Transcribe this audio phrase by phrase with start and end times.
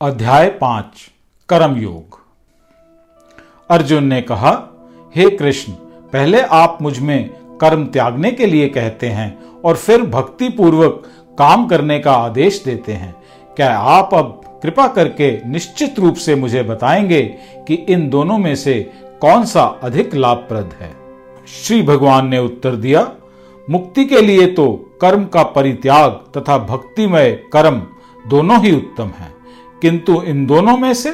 [0.00, 1.00] अध्याय पाँच
[1.48, 2.18] कर्म योग
[3.70, 4.50] अर्जुन ने कहा,
[5.16, 5.72] हे कृष्ण,
[6.12, 11.02] पहले आप मुझमें कर्म त्यागने के लिए कहते हैं और फिर भक्ति पूर्वक
[11.38, 13.14] काम करने का आदेश देते हैं।
[13.56, 17.22] क्या आप अब कृपा करके निश्चित रूप से मुझे बताएँगे
[17.68, 20.92] कि इन दोनों में से कौन सा अधिक लाभप्रद है?
[21.62, 23.12] श्री भगवान ने उत्तर दिया,
[23.70, 27.82] मुक्ति के लिए तो कर्म का परित्याग तथा भक्तिमय कर्म
[28.28, 29.39] दोनों ही उत्तम है।
[29.82, 31.12] किंतु इन दोनों में से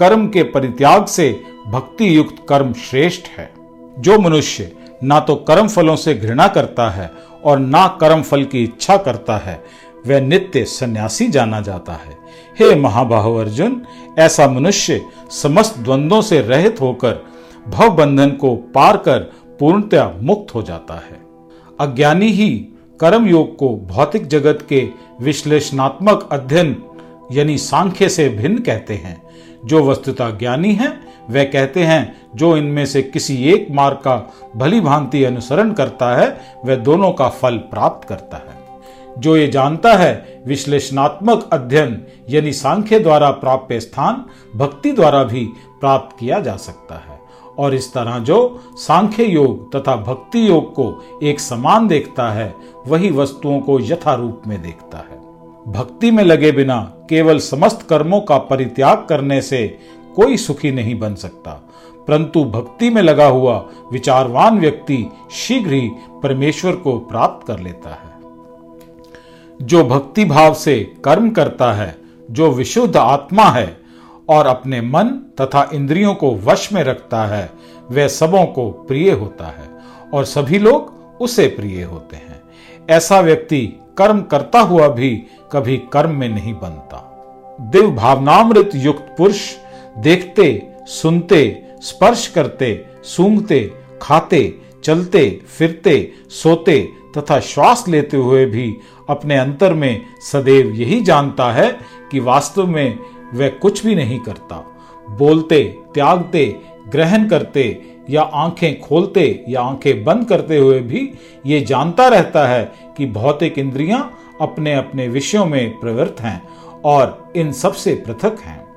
[0.00, 1.30] कर्म के परित्याग से
[1.66, 3.50] भक्ति युक्त कर्म श्रेष्ठ है।
[3.98, 4.72] जो मनुष्य
[5.02, 7.10] ना तो कर्म फलों से घृणा करता है
[7.44, 9.62] और ना कर्म फल की इच्छा करता है,
[10.06, 12.16] वह नित्य सन्यासी जाना जाता है।
[12.60, 13.82] हे महाबाहु अर्जुन,
[14.18, 15.00] ऐसा मनुष्य
[15.32, 17.22] समस्त द्वंद्वों से रहित होकर
[17.68, 19.18] भव बंधन को पार कर
[19.60, 21.20] पूर्णतया मुक्त हो जाता है।
[21.80, 22.50] अज्ञानी ही
[23.00, 24.88] कर्म योग को भौतिक जगत के
[25.20, 26.72] विश्लेषणात्मक अध्ययन
[27.32, 29.22] यानी सांख्य से भिन्न कहते हैं।
[29.64, 31.00] जो वस्तुता ज्ञानी है
[31.30, 36.40] वह कहते हैं, जो इनमें से किसी एक मार्ग का भली भांति अनुसरण करता है
[36.64, 38.58] वह दोनों का फल प्राप्त करता है।
[39.18, 44.24] जो ये जानता है, विश्लेषणात्मक अध्ययन, यानी सांख्य द्वारा प्राप्त स्थान,
[44.58, 45.44] भक्ति द्वारा भी
[45.80, 47.18] प्राप्त किया जा सकता है।
[47.58, 52.54] और इस तरह जो सांख्य योग तथा भक्ति योग को एक समान देखता है,
[52.86, 55.18] वही वस्तुओं को यथारूप में देखता है।
[55.72, 59.78] भक्ति में लगे बिना केवल समस्त कर्मों का परित्याग करने से
[60.16, 61.50] कोई सुखी नहीं बन सकता।
[62.08, 65.90] परंतु भक्ति में लगा हुआ विचारवान व्यक्ति शीघ्र ही
[66.22, 68.18] परमेश्वर को प्राप्त कर लेता है।
[69.62, 71.96] जो भक्ति भाव से कर्म करता है,
[72.30, 73.76] जो विशुद्ध आत्मा है
[74.28, 75.04] और अपने मन
[75.40, 77.50] तथा इंद्रियों को वश में रखता है,
[77.90, 79.70] वह सबों को प्रिय होता है
[80.14, 82.42] और सभी लोग उसे प्रिय होते हैं।
[82.90, 85.10] ऐसा व्यक्ति कर्म करता हुआ भी
[85.52, 87.04] कभी कर्म में नहीं बनता।
[87.60, 89.40] दिव्य भावनामृत युक्त पुरुष
[89.98, 91.42] देखते, सुनते,
[91.80, 93.60] स्पर्श करते, सूंघते,
[94.02, 94.42] खाते,
[94.84, 96.80] चलते, फिरते, सोते
[97.16, 98.72] तथा श्वास लेते हुए भी
[99.08, 100.00] अपने अंतर में
[100.32, 101.70] सदैव यही जानता है
[102.10, 102.98] कि वास्तव में
[103.34, 104.64] वह कुछ भी नहीं करता।
[105.10, 105.62] बोलते,
[105.94, 106.44] त्यागते,
[106.88, 107.64] ग्रहण करते
[108.10, 111.12] या आँखें खोलते या आँखें बंद करते हुए भी
[111.46, 116.48] ये जानता रहता है कि भौतिक इंद्रियाँ अपने अपने विषयों में प्रवृत्त हैं
[116.84, 118.68] और इन सबसे पृथक हैं।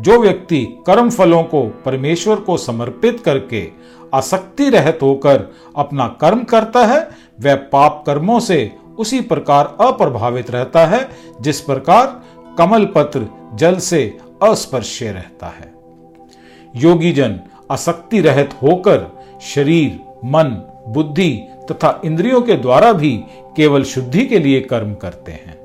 [0.00, 3.68] जो व्यक्ति कर्म फलों को परमेश्वर को समर्पित करके
[4.14, 7.08] आसक्ति रहित होकर अपना कर्म करता है,
[7.40, 11.08] वह पाप कर्मों से उसी प्रकार अप्रभावित रहता है,
[11.40, 12.22] जिस प्रकार
[12.58, 15.74] कमल पत्र जल से अस्पर्श्य रहता है।
[16.76, 23.24] योगी जन आसक्ति रहित होकर शरीर, मन, बुद्धि तथा इंद्रियों के द्वारा भी
[23.56, 25.58] केवल शुद्धि के लिए कर्म करते हैं।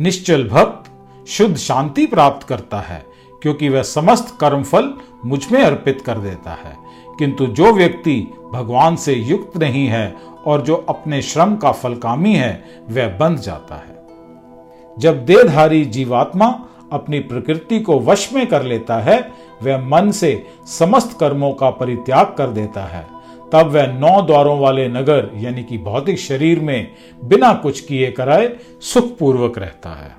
[0.00, 0.90] निश्चल भक्त
[1.28, 3.04] शुद्ध शांति प्राप्त करता है,
[3.42, 4.94] क्योंकि वह समस्त कर्म फल
[5.24, 6.76] मुझमें अर्पित कर देता है।
[7.18, 10.16] किंतु जो व्यक्ति भगवान से युक्त नहीं है
[10.46, 14.00] और जो अपने श्रम का फलकामी है, वह बंध जाता है।
[14.98, 19.20] जब देहधारी जीवात्मा अपनी प्रकृति को वश में कर लेता है,
[19.62, 23.06] वह मन से समस्त कर्मों का परित्याग कर देता है।
[23.52, 28.56] तब वह नौ द्वारों वाले नगर, यानी कि भौतिक शरीर में बिना कुछ किए कराए
[28.80, 30.14] सुखपूर्वक रहता है।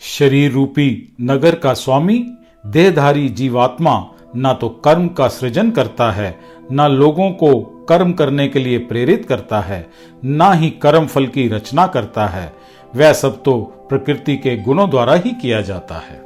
[0.00, 2.18] शरीर रूपी नगर का स्वामी,
[2.66, 6.38] देहधारी जीवात्मा ना तो कर्म का सृजन करता है,
[6.72, 9.86] ना लोगों को कर्म करने के लिए प्रेरित करता है,
[10.24, 12.52] ना ही कर्म फल की रचना करता है।
[12.96, 16.22] वह सब तो प्रकृति के गुणों द्वारा ही किया जाता है।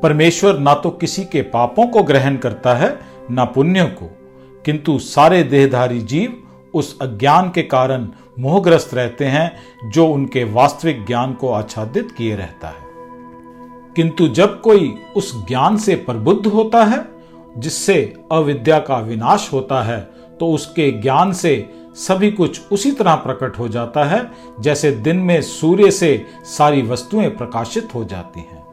[0.00, 2.98] परमेश्वर ना तो किसी के पापों को ग्रहण करता है,
[3.30, 4.10] ना पुण्य को।
[4.64, 6.42] किंतु सारे देहधारी जीव
[6.74, 8.08] उस अज्ञान के कारण
[8.38, 9.56] मोहग्रस्त रहते हैं,
[9.90, 12.88] जो उनके वास्तविक ज्ञान को आच्छादित किए रहता है।
[13.96, 17.18] किंतु जब कोई उस ज्ञान से प्रबुद्ध होता है,
[17.58, 20.00] जिससे अविद्या का विनाश होता है
[20.40, 25.42] तो उसके ज्ञान से सभी कुछ उसी तरह प्रकट हो जाता है, जैसे दिन में
[25.42, 28.64] सूर्य से सारी वस्तुएँ प्रकाशित हो जाती हैं।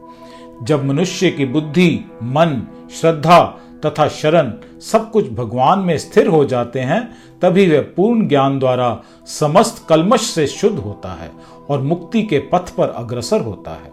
[0.62, 2.66] जब मनुष्य की बुद्धि, मन,
[3.00, 8.58] श्रद्धा तथा शरण सब कुछ भगवान में स्थिर हो जाते हैं, तभी वह पूर्ण ज्ञान
[8.58, 11.30] द्वारा समस्त कलमश से शुद्ध होता है
[11.70, 13.90] और मुक्ति के पथ पर अग्रसर होता है।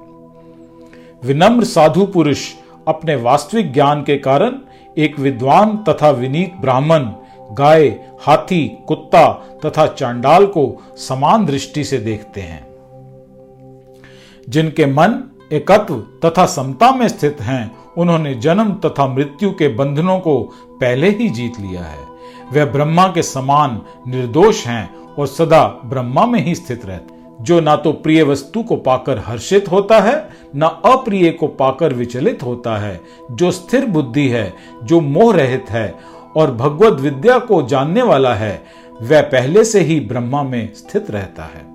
[1.25, 2.53] विनम्र साधु पुरुष
[2.87, 4.55] अपने वास्तविक ज्ञान के कारण
[4.97, 7.05] एक विद्वान तथा विनीत ब्राह्मण
[7.51, 7.87] गाय,
[8.21, 9.27] हाथी, कुत्ता
[9.65, 12.67] तथा चांडाल को समान दृष्टि से देखते हैं।
[14.49, 20.41] जिनके मन, एकत्व तथा समता में स्थित हैं, उन्होंने जन्म तथा मृत्यु के बंधनों को
[20.69, 21.99] पहले ही जीत लिया है।
[22.51, 27.75] वे ब्रह्मा के समान निर्दोष हैं और सदा ब्रह्मा में ही स्थित रहते जो ना
[27.75, 33.01] तो प्रिय वस्तु को पाकर हर्षित होता है, न अप्रिय को पाकर विचलित होता है।
[33.31, 34.53] जो स्थिर बुद्धि है,
[34.83, 35.95] जो मोह रहित है
[36.37, 38.63] और भगवत विद्या को जानने वाला है,
[39.01, 41.73] वह पहले से ही ब्रह्मा में स्थित रहता है।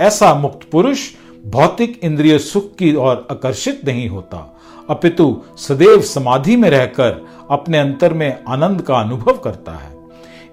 [0.00, 0.98] ऐसा मुक्त पुरुष
[1.46, 4.60] भौतिक इंद्रिय सुख की ओर आकर्षित नहीं होता।
[4.90, 9.96] अपितु सदैव समाधि में रहकर अपने अंतर में आनंद का अनुभव करता है।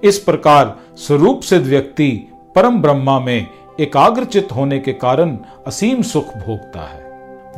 [0.03, 3.47] इस प्रकार स्वरूप सिद्ध व्यक्ति परम ब्रह्मा में
[3.79, 7.03] एकाग्रचित होने के कारण असीम सुख भोगता है।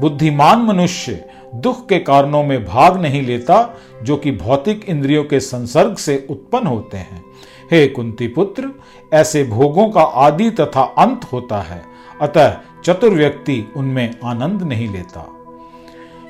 [0.02, 1.30] बुद्धिमान मनुष्य
[1.62, 6.68] दुख के कारणों में भाग नहीं लेता, जो कि भौतिक इंद्रियों के संसर्ग से उत्पन्न
[6.68, 7.24] होते हैं।
[7.72, 8.70] हे कुंती पुत्र,
[9.14, 11.82] ऐसे भोगों का आदि तथा अंत होता है,
[12.22, 15.32] अतः चतुर व्यक्ति उनमें आनंद नहीं लेता।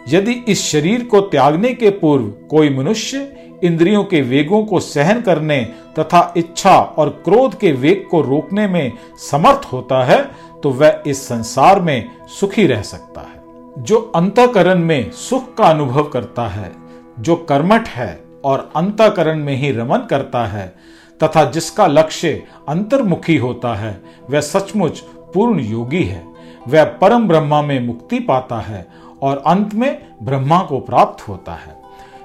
[0.10, 3.32] यदि इस शरीर को त्यागने के पूर्व कोई मनुष्य
[3.64, 5.60] इंद्रियों के वेगों को सहन करने
[6.00, 10.22] तथा इच्छा और क्रोध के वेग को रोकने में समर्थ होता है
[10.64, 13.35] तो वह इस संसार में सुखी रह सकता है।
[13.78, 16.72] जो अंतकरण में सुख का अनुभव करता है,
[17.20, 20.76] जो कर्मठ है और अंतकरण में ही रमन करता है,
[21.24, 25.00] तथा जिसका लक्ष्य अंतर्मुखी होता है, वह सचमुच
[25.34, 26.26] पूर्ण योगी है।
[26.68, 28.88] वह परम ब्रह्मा में मुक्ति पाता है
[29.22, 31.82] और अंत में ब्रह्मा को प्राप्त होता है।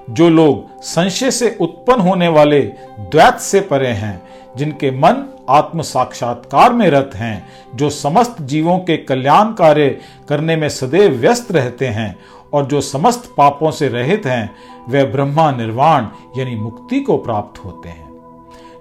[0.09, 2.59] जो लोग संशय से उत्पन्न होने वाले
[2.99, 4.21] द्वैत से परे हैं,
[4.57, 10.69] जिनके मन आत्म साक्षात्कार में रत हैं, जो समस्त जीवों के कल्याण कार्य करने में
[10.69, 12.19] सदैव व्यस्त रहते हैं
[12.53, 14.55] और जो समस्त पापों से रहित हैं
[14.89, 16.07] वे ब्रह्मा निर्वाण
[16.37, 18.09] यानी मुक्ति को प्राप्त होते हैं।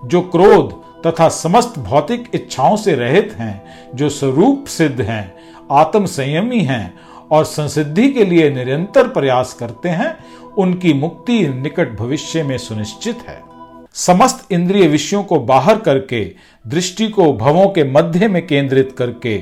[0.05, 3.65] जो क्रोध तथा समस्त भौतिक इच्छाओं से रहित हैं,
[3.95, 5.35] जो स्वरूप सिद्ध हैं
[5.73, 10.17] आत्म संयमी हैं और संसिद्धि के लिए निरंतर प्रयास करते हैं,
[10.59, 13.43] उनकी मुक्ति निकट भविष्य में सुनिश्चित है।
[13.95, 16.25] समस्त इंद्रिय विषयों को बाहर करके,
[16.67, 19.39] दृष्टि को भवों के मध्य में केंद्रित करके,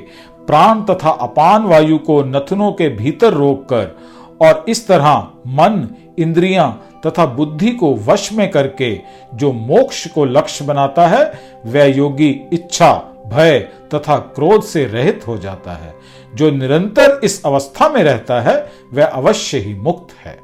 [0.47, 3.99] प्राण तथा अपान वायु को नथनों के भीतर रोककर
[4.43, 5.89] और इस तरह मन,
[6.19, 9.01] इंद्रियाँ तथा बुद्धि को वश में करके
[9.35, 11.33] जो मोक्ष को लक्ष्य बनाता है,
[11.67, 12.93] वह योगी इच्छा,
[13.27, 13.59] भय
[13.95, 15.95] तथा क्रोध से रहित हो जाता है।
[16.39, 20.39] जो निरंतर इस अवस्था में रहता है, वह अवश्य ही मुक्त है।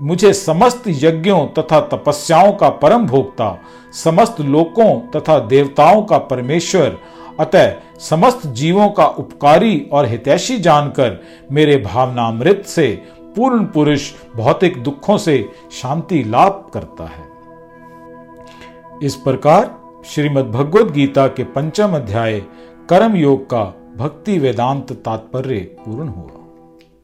[0.00, 3.58] मुझे समस्त यज्ञों तथा तपस्याओं का परम भोक्ता,
[3.92, 6.98] समस्त लोकों तथा देवताओं का परमेश्वर,
[7.40, 11.22] अतः समस्त जीवों का उपकारी और हितैषी जानकर
[11.52, 13.02] मेरे भावनामृत से
[13.36, 17.28] पूर्ण पुरुष भौतिक दुखों से शांति लाभ करता है।
[19.02, 22.40] इस प्रकार श्रीमद् भगवद गीता के पंचम अध्याय
[22.90, 26.39] कर्म योग का भक्ति वेदांत तात्पर्य पूर्ण हुआ।